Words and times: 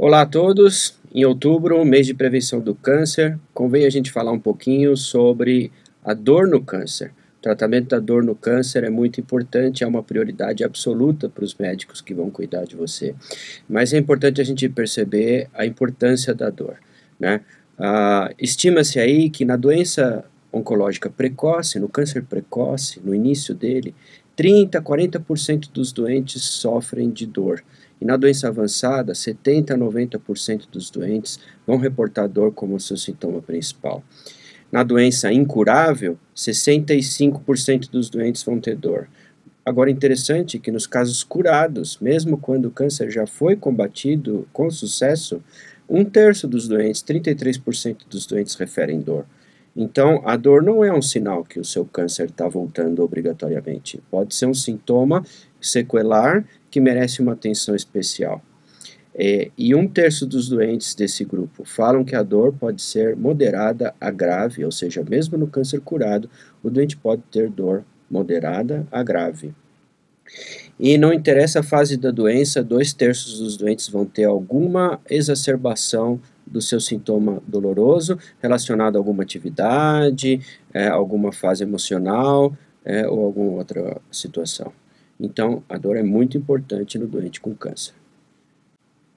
Olá 0.00 0.20
a 0.20 0.26
todos! 0.26 0.96
Em 1.12 1.24
outubro, 1.24 1.84
mês 1.84 2.06
de 2.06 2.14
prevenção 2.14 2.60
do 2.60 2.72
câncer, 2.72 3.36
convém 3.52 3.84
a 3.84 3.90
gente 3.90 4.12
falar 4.12 4.30
um 4.30 4.38
pouquinho 4.38 4.96
sobre 4.96 5.72
a 6.04 6.14
dor 6.14 6.46
no 6.46 6.62
câncer. 6.62 7.10
O 7.40 7.42
tratamento 7.42 7.88
da 7.88 7.98
dor 7.98 8.22
no 8.22 8.36
câncer 8.36 8.84
é 8.84 8.90
muito 8.90 9.20
importante, 9.20 9.82
é 9.82 9.86
uma 9.88 10.00
prioridade 10.00 10.62
absoluta 10.62 11.28
para 11.28 11.42
os 11.42 11.52
médicos 11.56 12.00
que 12.00 12.14
vão 12.14 12.30
cuidar 12.30 12.64
de 12.64 12.76
você. 12.76 13.12
Mas 13.68 13.92
é 13.92 13.98
importante 13.98 14.40
a 14.40 14.44
gente 14.44 14.68
perceber 14.68 15.48
a 15.52 15.66
importância 15.66 16.32
da 16.32 16.48
dor. 16.48 16.76
Né? 17.18 17.40
Ah, 17.76 18.30
Estima-se 18.38 19.00
aí 19.00 19.28
que 19.28 19.44
na 19.44 19.56
doença 19.56 20.24
oncológica 20.52 21.10
precoce, 21.10 21.80
no 21.80 21.88
câncer 21.88 22.22
precoce, 22.22 23.00
no 23.02 23.12
início 23.12 23.52
dele, 23.52 23.92
30, 24.36 24.80
40% 24.80 25.70
dos 25.72 25.90
doentes 25.90 26.44
sofrem 26.44 27.10
de 27.10 27.26
dor. 27.26 27.64
E 28.00 28.04
na 28.04 28.16
doença 28.16 28.48
avançada, 28.48 29.14
70 29.14 29.74
a 29.74 29.78
90% 29.78 30.68
dos 30.70 30.90
doentes 30.90 31.38
vão 31.66 31.76
reportar 31.76 32.28
dor 32.28 32.52
como 32.52 32.78
seu 32.78 32.96
sintoma 32.96 33.42
principal. 33.42 34.02
Na 34.70 34.82
doença 34.82 35.32
incurável, 35.32 36.18
65% 36.36 37.90
dos 37.90 38.10
doentes 38.10 38.42
vão 38.42 38.60
ter 38.60 38.76
dor. 38.76 39.08
Agora, 39.64 39.90
interessante 39.90 40.58
que 40.58 40.70
nos 40.70 40.86
casos 40.86 41.22
curados, 41.24 41.98
mesmo 42.00 42.38
quando 42.38 42.66
o 42.66 42.70
câncer 42.70 43.10
já 43.10 43.26
foi 43.26 43.56
combatido 43.56 44.48
com 44.52 44.70
sucesso, 44.70 45.42
um 45.88 46.04
terço 46.04 46.46
dos 46.46 46.68
doentes, 46.68 47.02
33% 47.02 48.06
dos 48.08 48.26
doentes, 48.26 48.54
referem 48.54 49.00
dor. 49.00 49.26
Então, 49.76 50.22
a 50.24 50.36
dor 50.36 50.62
não 50.62 50.84
é 50.84 50.92
um 50.92 51.00
sinal 51.00 51.44
que 51.44 51.60
o 51.60 51.64
seu 51.64 51.84
câncer 51.84 52.26
está 52.26 52.48
voltando 52.48 53.02
obrigatoriamente. 53.02 54.02
Pode 54.10 54.34
ser 54.34 54.46
um 54.46 54.54
sintoma 54.54 55.24
sequelar 55.60 56.44
que 56.70 56.80
merece 56.80 57.20
uma 57.20 57.32
atenção 57.32 57.74
especial. 57.74 58.42
É, 59.14 59.50
e 59.58 59.74
um 59.74 59.88
terço 59.88 60.24
dos 60.24 60.48
doentes 60.48 60.94
desse 60.94 61.24
grupo 61.24 61.64
falam 61.64 62.04
que 62.04 62.14
a 62.14 62.22
dor 62.22 62.52
pode 62.52 62.80
ser 62.80 63.16
moderada 63.16 63.92
a 64.00 64.12
grave, 64.12 64.64
ou 64.64 64.70
seja, 64.70 65.02
mesmo 65.02 65.36
no 65.36 65.48
câncer 65.48 65.80
curado, 65.80 66.30
o 66.62 66.70
doente 66.70 66.96
pode 66.96 67.22
ter 67.30 67.50
dor 67.50 67.84
moderada 68.08 68.86
a 68.92 69.02
grave. 69.02 69.52
E 70.78 70.96
não 70.96 71.12
interessa 71.12 71.60
a 71.60 71.62
fase 71.64 71.96
da 71.96 72.12
doença, 72.12 72.62
dois 72.62 72.92
terços 72.92 73.40
dos 73.40 73.56
doentes 73.56 73.88
vão 73.88 74.06
ter 74.06 74.24
alguma 74.24 75.00
exacerbação 75.10 76.20
do 76.46 76.62
seu 76.62 76.80
sintoma 76.80 77.42
doloroso 77.46 78.18
relacionado 78.40 78.96
a 78.96 78.98
alguma 78.98 79.24
atividade, 79.24 80.40
é, 80.72 80.86
alguma 80.86 81.32
fase 81.32 81.64
emocional 81.64 82.56
é, 82.84 83.06
ou 83.08 83.24
alguma 83.24 83.58
outra 83.58 84.00
situação. 84.10 84.72
Então, 85.20 85.62
a 85.68 85.76
dor 85.76 85.96
é 85.96 86.02
muito 86.02 86.36
importante 86.36 86.98
no 86.98 87.06
doente 87.06 87.40
com 87.40 87.54
câncer. 87.54 87.92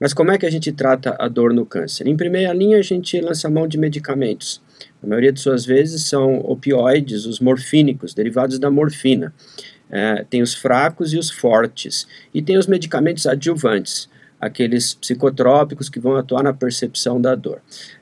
Mas 0.02 0.12
como 0.12 0.32
é 0.32 0.38
que 0.38 0.44
a 0.44 0.50
gente 0.50 0.72
trata 0.72 1.14
a 1.16 1.28
dor 1.28 1.54
no 1.54 1.64
câncer? 1.64 2.08
Em 2.08 2.16
primeira 2.16 2.52
linha, 2.52 2.78
a 2.78 2.82
gente 2.82 3.20
lança 3.20 3.48
mão 3.48 3.68
de 3.68 3.78
medicamentos. 3.78 4.60
A 5.00 5.06
maioria 5.06 5.32
de 5.32 5.38
suas 5.38 5.64
vezes 5.64 6.08
são 6.08 6.40
opioides, 6.40 7.24
os 7.24 7.38
morfínicos, 7.38 8.12
derivados 8.12 8.58
da 8.58 8.68
morfina. 8.68 9.32
É, 9.88 10.24
tem 10.28 10.42
os 10.42 10.54
fracos 10.54 11.12
e 11.12 11.18
os 11.18 11.30
fortes. 11.30 12.08
E 12.34 12.42
tem 12.42 12.58
os 12.58 12.66
medicamentos 12.66 13.26
adjuvantes, 13.26 14.08
aqueles 14.40 14.92
psicotrópicos 14.94 15.88
que 15.88 16.00
vão 16.00 16.16
atuar 16.16 16.42
na 16.42 16.52
percepção 16.52 17.20
da 17.20 17.36
dor. 17.36 17.60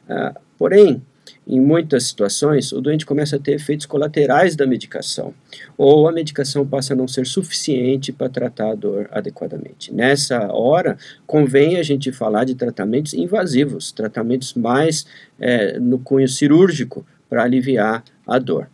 Uh, 0.08 0.40
porém, 0.56 1.02
em 1.46 1.58
muitas 1.58 2.04
situações, 2.04 2.70
o 2.70 2.80
doente 2.80 3.04
começa 3.04 3.36
a 3.36 3.38
ter 3.38 3.52
efeitos 3.52 3.86
colaterais 3.86 4.54
da 4.54 4.66
medicação, 4.66 5.34
ou 5.76 6.08
a 6.08 6.12
medicação 6.12 6.66
passa 6.66 6.92
a 6.92 6.96
não 6.96 7.08
ser 7.08 7.26
suficiente 7.26 8.12
para 8.12 8.28
tratar 8.28 8.70
a 8.70 8.74
dor 8.74 9.08
adequadamente. 9.10 9.92
Nessa 9.92 10.52
hora, 10.52 10.96
convém 11.26 11.76
a 11.76 11.82
gente 11.82 12.12
falar 12.12 12.44
de 12.44 12.54
tratamentos 12.54 13.14
invasivos, 13.14 13.91
tratamentos 13.91 14.54
mais 14.54 15.06
é, 15.41 15.78
no 15.78 15.98
cunho 15.98 16.28
cirúrgico 16.28 17.04
para 17.28 17.42
aliviar 17.42 18.04
a 18.26 18.38
dor. 18.38 18.68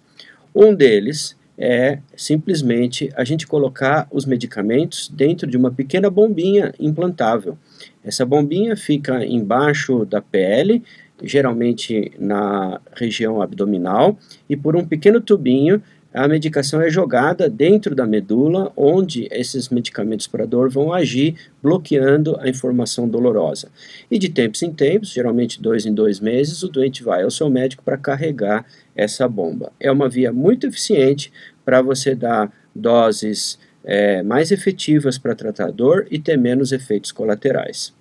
Um 0.55 0.75
deles 0.75 1.37
é 1.59 2.01
simplesmente 2.15 3.11
a 3.17 3.25
gente 3.25 3.47
colocar 3.47 4.07
os 4.11 4.27
medicamentos 4.27 5.09
dentro 5.09 5.47
de 5.47 5.57
uma 5.57 5.71
pequena 5.71 6.11
bombinha 6.11 6.75
implantável. 6.79 7.57
Essa 8.05 8.27
bombinha 8.27 8.77
fica 8.77 9.25
embaixo 9.25 10.05
da 10.05 10.21
pele, 10.21 10.83
geralmente 11.23 12.13
na 12.19 12.81
região 12.95 13.41
abdominal, 13.41 14.19
e 14.49 14.57
por 14.57 14.77
um 14.77 14.85
pequeno 14.85 15.21
tubinho 15.21 15.83
a 16.17 16.27
medicação 16.27 16.81
é 16.81 16.89
jogada 16.89 17.47
dentro 17.47 17.95
da 17.95 18.07
medula, 18.07 18.73
onde 18.75 19.29
esses 19.31 19.69
medicamentos 19.69 20.27
para 20.27 20.47
dor 20.47 20.71
vão 20.71 20.91
agir, 20.91 21.35
bloqueando 21.63 22.39
a 22.41 22.49
informação 22.49 23.07
dolorosa. 23.07 23.69
E 24.11 24.19
de 24.19 24.31
tempos 24.31 24.63
em 24.63 24.73
tempos, 24.73 25.11
geralmente 25.11 25.61
dois 25.61 25.85
em 25.85 25.93
dois 25.93 26.19
meses, 26.19 26.63
o 26.63 26.69
doente 26.69 27.05
vai 27.05 27.23
ao 27.23 27.31
seu 27.31 27.51
médico 27.51 27.83
para 27.85 27.99
carregar 27.99 28.65
essa 28.95 29.29
bomba. 29.29 29.71
É 29.79 29.93
uma 29.93 30.09
via 30.09 30.33
muito 30.33 30.67
eficiente 30.67 31.31
para 31.67 31.83
você 31.83 32.15
dar 32.15 32.51
doses 32.75 33.59
é, 33.85 34.23
mais 34.23 34.51
efetivas 34.51 35.19
para 35.19 35.35
tratar 35.35 35.71
dor 35.71 36.07
e 36.11 36.19
ter 36.19 36.39
menos 36.39 36.73
efeitos 36.73 37.13
colaterais. 37.13 37.93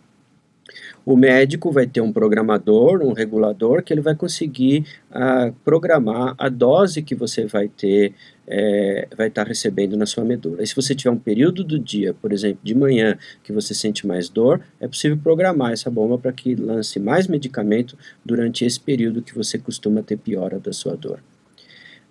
O 1.05 1.16
médico 1.16 1.71
vai 1.71 1.85
ter 1.85 2.01
um 2.01 2.11
programador, 2.11 3.03
um 3.03 3.13
regulador, 3.13 3.83
que 3.83 3.93
ele 3.93 4.01
vai 4.01 4.16
conseguir 4.16 4.85
uh, 5.11 5.53
programar 5.63 6.33
a 6.35 6.49
dose 6.49 7.03
que 7.03 7.13
você 7.13 7.45
vai 7.45 7.67
ter, 7.67 8.13
é, 8.47 9.07
vai 9.15 9.27
estar 9.27 9.44
tá 9.44 9.47
recebendo 9.47 9.95
na 9.95 10.07
sua 10.07 10.25
medula. 10.25 10.63
E 10.63 10.67
se 10.67 10.75
você 10.75 10.95
tiver 10.95 11.11
um 11.11 11.17
período 11.17 11.63
do 11.63 11.77
dia, 11.77 12.15
por 12.15 12.33
exemplo, 12.33 12.59
de 12.63 12.73
manhã, 12.73 13.17
que 13.44 13.53
você 13.53 13.75
sente 13.75 14.07
mais 14.07 14.29
dor, 14.29 14.61
é 14.79 14.88
possível 14.88 15.15
programar 15.17 15.73
essa 15.73 15.91
bomba 15.91 16.17
para 16.17 16.31
que 16.31 16.55
lance 16.55 16.99
mais 16.99 17.27
medicamento 17.27 17.95
durante 18.25 18.65
esse 18.65 18.79
período 18.79 19.21
que 19.21 19.35
você 19.35 19.59
costuma 19.59 20.01
ter 20.01 20.17
piora 20.17 20.59
da 20.59 20.73
sua 20.73 20.95
dor. 20.95 21.19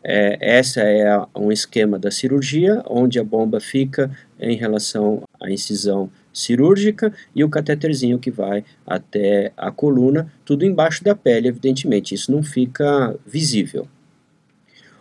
É, 0.04 0.37
essa 0.59 0.83
é 0.83 1.19
um 1.34 1.50
esquema 1.50 1.99
da 1.99 2.10
cirurgia, 2.10 2.83
onde 2.88 3.19
a 3.19 3.25
bomba 3.25 3.59
fica 3.59 4.10
em 4.38 4.54
relação 4.54 5.22
à 5.41 5.50
incisão 5.50 6.10
cirúrgica 6.34 7.12
e 7.34 7.45
o 7.45 7.49
cateterzinho 7.49 8.19
que 8.19 8.31
vai 8.31 8.65
até 8.84 9.53
a 9.56 9.71
coluna, 9.71 10.31
tudo 10.45 10.67
embaixo 10.67 11.05
da 11.05 11.15
pele, 11.15 11.49
evidentemente, 11.49 12.15
isso 12.15 12.33
não 12.33 12.43
fica 12.43 13.17
visível. 13.25 13.87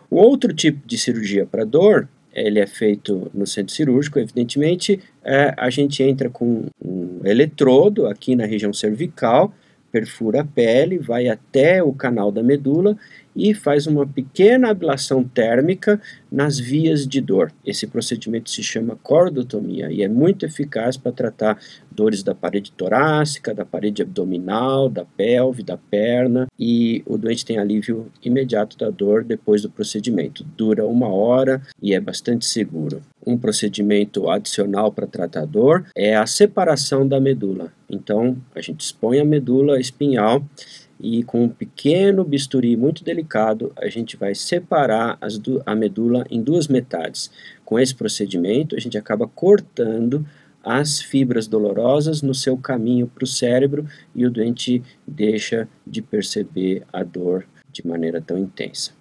O 0.08 0.16
outro 0.16 0.54
tipo 0.54 0.86
de 0.86 0.96
cirurgia 0.96 1.44
para 1.44 1.64
dor, 1.64 2.08
ele 2.32 2.60
é 2.60 2.66
feito 2.66 3.30
no 3.34 3.46
centro 3.46 3.74
cirúrgico, 3.74 4.18
evidentemente, 4.18 5.00
é, 5.24 5.52
a 5.56 5.68
gente 5.70 6.02
entra 6.02 6.30
com 6.30 6.66
um 6.82 7.20
eletrodo 7.24 8.06
aqui 8.06 8.36
na 8.36 8.46
região 8.46 8.72
cervical, 8.72 9.52
perfura 9.90 10.40
a 10.40 10.44
pele, 10.44 10.98
vai 10.98 11.28
até 11.28 11.82
o 11.82 11.92
canal 11.92 12.32
da 12.32 12.42
medula 12.42 12.96
e 13.34 13.54
faz 13.54 13.86
uma 13.86 14.06
pequena 14.06 14.70
ablação 14.70 15.24
térmica 15.24 16.00
nas 16.30 16.58
vias 16.58 17.06
de 17.06 17.20
dor. 17.20 17.52
Esse 17.64 17.86
procedimento 17.86 18.50
se 18.50 18.62
chama 18.62 18.98
cordotomia 19.02 19.90
e 19.90 20.02
é 20.02 20.08
muito 20.08 20.44
eficaz 20.44 20.96
para 20.96 21.12
tratar 21.12 21.58
dores 21.90 22.22
da 22.22 22.34
parede 22.34 22.72
torácica, 22.72 23.54
da 23.54 23.64
parede 23.64 24.02
abdominal, 24.02 24.88
da 24.88 25.04
pelve, 25.04 25.62
da 25.62 25.76
perna 25.76 26.48
e 26.58 27.02
o 27.06 27.16
doente 27.16 27.44
tem 27.44 27.58
alívio 27.58 28.10
imediato 28.22 28.76
da 28.76 28.90
dor 28.90 29.24
depois 29.24 29.62
do 29.62 29.70
procedimento. 29.70 30.44
Dura 30.56 30.84
uma 30.86 31.08
hora 31.08 31.62
e 31.80 31.94
é 31.94 32.00
bastante 32.00 32.44
seguro. 32.44 33.00
Um 33.26 33.38
procedimento 33.38 34.28
adicional 34.28 34.92
para 34.92 35.06
tratar 35.06 35.46
dor 35.46 35.86
é 35.96 36.14
a 36.14 36.26
separação 36.26 37.06
da 37.06 37.20
medula. 37.20 37.72
Então, 37.88 38.36
a 38.54 38.60
gente 38.60 38.80
expõe 38.80 39.20
a 39.20 39.24
medula 39.24 39.80
espinhal 39.80 40.44
e 41.00 41.22
com 41.24 41.44
um 41.44 41.48
pequeno 41.48 42.24
bisturi 42.24 42.76
muito 42.76 43.02
delicado 43.04 43.72
a 43.76 43.88
gente 43.88 44.16
vai 44.16 44.34
separar 44.34 45.18
a 45.66 45.74
medula 45.74 46.24
em 46.30 46.42
duas 46.42 46.68
metades. 46.68 47.30
Com 47.64 47.78
esse 47.78 47.94
procedimento 47.94 48.76
a 48.76 48.80
gente 48.80 48.96
acaba 48.96 49.26
cortando 49.26 50.26
as 50.62 51.00
fibras 51.00 51.46
dolorosas 51.46 52.22
no 52.22 52.34
seu 52.34 52.56
caminho 52.56 53.06
para 53.06 53.24
o 53.24 53.26
cérebro 53.26 53.86
e 54.14 54.24
o 54.24 54.30
doente 54.30 54.82
deixa 55.06 55.68
de 55.86 56.00
perceber 56.00 56.82
a 56.92 57.02
dor 57.02 57.44
de 57.70 57.86
maneira 57.86 58.20
tão 58.20 58.38
intensa. 58.38 58.92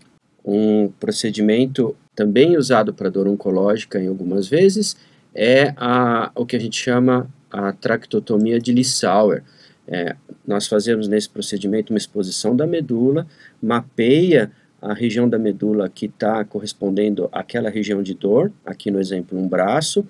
Um 0.44 0.90
procedimento 1.00 1.96
também 2.14 2.58
usado 2.58 2.94
para 2.94 3.10
dor 3.10 3.28
oncológica 3.28 4.00
em 4.00 4.08
algumas 4.08 4.48
vezes 4.48 4.98
é 5.34 5.74
a, 5.78 6.32
o 6.36 6.46
que 6.46 6.56
a 6.56 6.60
gente 6.60 6.78
chama 6.78 7.30
a 7.50 7.72
tractotomia 7.72 8.60
de 8.60 8.74
Lissauer. 8.74 9.44
É, 9.88 10.16
nós 10.46 10.68
fazemos 10.68 11.08
nesse 11.08 11.30
procedimento 11.30 11.92
uma 11.92 11.98
exposição 11.98 12.56
da 12.56 12.66
medula, 12.66 13.28
mapeia 13.62 14.52
a 14.84 14.94
região 14.94 15.30
da 15.30 15.40
medula 15.40 15.88
que 15.88 16.08
está 16.08 16.44
correspondendo 16.44 17.30
àquela 17.32 17.70
região 17.70 18.04
de 18.04 18.14
dor, 18.14 18.52
aqui 18.66 18.92
no 18.92 19.00
exemplo 19.00 19.40
um 19.40 19.48
braço, 19.48 20.06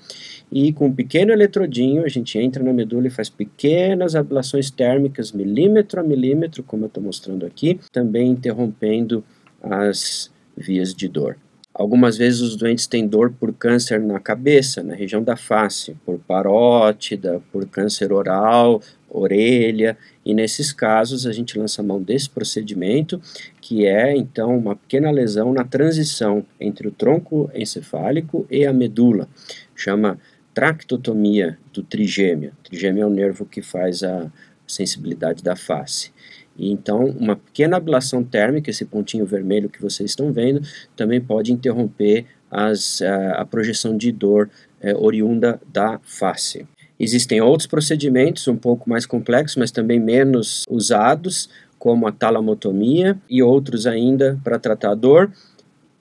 e 0.52 0.74
com 0.74 0.88
um 0.88 0.92
pequeno 0.92 1.32
eletrodinho 1.32 2.04
a 2.04 2.08
gente 2.08 2.40
entra 2.40 2.64
na 2.64 2.74
medula 2.74 3.06
e 3.06 3.12
faz 3.12 3.30
pequenas 3.30 4.16
ablações 4.16 4.72
térmicas, 4.72 5.32
milímetro 5.32 6.00
a 6.00 6.04
milímetro, 6.04 6.64
como 6.64 6.86
eu 6.86 6.88
estou 6.88 7.04
mostrando 7.04 7.46
aqui, 7.46 7.80
também 7.92 8.32
interrompendo 8.32 9.24
as 9.62 10.32
vias 10.58 10.92
de 10.94 11.08
dor. 11.08 11.38
Algumas 11.74 12.18
vezes 12.18 12.42
os 12.42 12.56
doentes 12.56 12.86
têm 12.86 13.08
dor 13.08 13.32
por 13.32 13.52
câncer 13.52 14.00
na 14.00 14.20
cabeça, 14.20 14.84
na 14.84 14.94
região 14.94 15.24
da 15.24 15.36
face, 15.36 15.96
por 16.06 16.20
parótida, 16.20 17.42
por 17.52 17.66
câncer 17.68 18.14
oral, 18.14 18.80
orelha, 19.10 19.98
e 20.24 20.36
nesses 20.36 20.72
casos 20.72 21.26
a 21.26 21.32
gente 21.32 21.58
lança 21.58 21.82
mão 21.82 22.00
desse 22.00 22.30
procedimento, 22.30 23.20
que 23.60 23.88
é 23.88 24.16
então 24.16 24.56
uma 24.56 24.76
pequena 24.76 25.10
lesão 25.10 25.52
na 25.52 25.64
transição 25.64 26.46
entre 26.60 26.88
o 26.88 26.92
tronco 26.92 27.50
encefálico 27.56 28.46
e 28.52 28.66
a 28.66 28.74
medula. 28.74 29.28
Chama 29.76 30.20
tractotomia 30.54 31.58
do 31.74 31.82
trigêmeo. 31.82 32.52
Trigêmeo 32.64 33.02
é 33.02 33.08
o 33.08 33.10
nervo 33.10 33.46
que 33.46 33.64
faz 33.64 34.04
a 34.04 34.32
sensibilidade 34.68 35.44
da 35.44 35.56
face. 35.56 36.12
Então, 36.58 37.06
uma 37.06 37.36
pequena 37.36 37.78
ablação 37.78 38.24
térmica, 38.24 38.70
esse 38.70 38.86
pontinho 38.86 39.26
vermelho 39.26 39.70
que 39.70 39.82
vocês 39.82 40.12
estão 40.12 40.32
vendo, 40.32 40.62
também 40.96 41.20
pode 41.20 41.52
interromper 41.52 42.26
as, 42.50 43.02
a, 43.02 43.42
a 43.42 43.46
projeção 43.46 43.98
de 43.98 44.12
dor 44.12 44.50
é, 44.80 44.96
oriunda 44.96 45.60
da 45.72 46.00
face. 46.04 46.68
Existem 47.00 47.42
outros 47.42 47.68
procedimentos 47.68 48.48
um 48.48 48.56
pouco 48.56 48.90
mais 48.90 49.06
complexos, 49.06 49.58
mas 49.58 49.72
também 49.72 50.00
menos 50.00 50.64
usados, 50.70 51.50
como 51.80 52.08
a 52.08 52.12
talamotomia 52.12 53.18
e 53.30 53.44
outros 53.44 53.86
ainda 53.86 54.40
para 54.44 54.60
tratar 54.60 54.92
a 54.92 54.96
dor. 54.96 55.32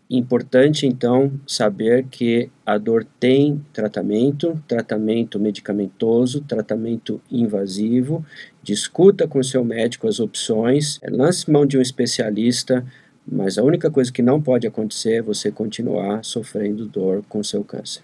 Importante 0.09 0.87
então 0.87 1.33
saber 1.47 2.05
que 2.11 2.51
a 2.67 2.77
dor 2.77 3.07
tem 3.19 3.65
tratamento, 3.73 4.63
tratamento 4.69 5.41
medicamentoso, 5.41 6.43
tratamento 6.43 7.21
invasivo. 7.31 8.25
Discuta 8.63 9.27
com 9.27 9.43
seu 9.43 9.65
médico 9.65 10.07
as 10.07 10.21
opções, 10.21 11.01
lance 11.11 11.51
mão 11.51 11.67
de 11.67 11.77
um 11.77 11.83
especialista, 11.83 12.85
mas 13.27 13.59
a 13.59 13.63
única 13.63 13.91
coisa 13.91 14.13
que 14.13 14.23
não 14.23 14.41
pode 14.41 14.67
acontecer 14.67 15.15
é 15.15 15.23
você 15.23 15.51
continuar 15.51 16.25
sofrendo 16.25 16.87
dor 16.87 17.25
com 17.29 17.43
seu 17.43 17.65
câncer. 17.65 18.03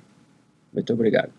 Muito 0.73 0.93
obrigado. 0.93 1.38